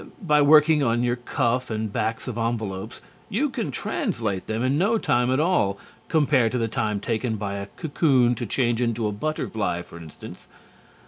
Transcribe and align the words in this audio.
By 0.23 0.41
working 0.41 0.81
on 0.81 1.03
your 1.03 1.15
cuff 1.17 1.69
and 1.69 1.93
backs 1.93 2.27
of 2.27 2.35
envelopes, 2.35 3.01
you 3.29 3.51
can 3.51 3.69
translate 3.69 4.47
them 4.47 4.63
in 4.63 4.75
no 4.75 4.97
time 4.97 5.29
at 5.29 5.39
all 5.39 5.77
compared 6.07 6.51
to 6.53 6.57
the 6.57 6.67
time 6.67 6.99
taken 6.99 7.35
by 7.35 7.57
a 7.57 7.67
cocoon 7.77 8.33
to 8.33 8.47
change 8.47 8.81
into 8.81 9.05
a 9.07 9.11
butterfly, 9.11 9.83
for 9.83 9.99
instance. 9.99 10.47